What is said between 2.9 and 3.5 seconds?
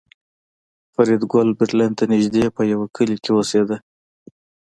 کلي کې